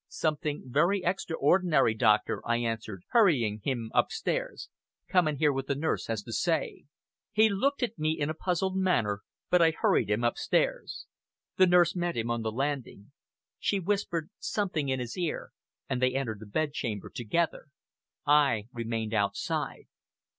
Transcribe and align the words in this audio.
"Something 0.07 0.63
very 0.65 1.03
extraordinary, 1.03 1.93
doctor," 1.93 2.41
I 2.43 2.57
answered, 2.57 3.03
hurrying 3.09 3.61
him 3.63 3.91
upstairs. 3.93 4.67
"Come 5.07 5.27
and 5.27 5.37
hear 5.37 5.53
what 5.53 5.67
the 5.67 5.75
nurse 5.75 6.07
has 6.07 6.23
to 6.23 6.33
say." 6.33 6.85
He 7.31 7.49
looked 7.49 7.83
at 7.83 7.99
me 7.99 8.19
in 8.19 8.27
a 8.27 8.33
puzzled 8.33 8.75
manner, 8.75 9.21
but 9.51 9.61
I 9.61 9.69
hurried 9.69 10.09
him 10.09 10.23
upstairs. 10.23 11.05
The 11.57 11.67
nurse 11.67 11.95
met 11.95 12.17
him 12.17 12.31
on 12.31 12.41
the 12.41 12.51
landing. 12.51 13.11
She 13.59 13.79
whispered 13.79 14.31
something 14.39 14.89
in 14.89 14.99
his 14.99 15.15
ear, 15.19 15.51
and 15.87 16.01
they 16.01 16.15
entered 16.15 16.39
the 16.39 16.47
bedchamber 16.47 17.11
together. 17.11 17.67
I 18.25 18.69
remained 18.73 19.13
outside. 19.13 19.83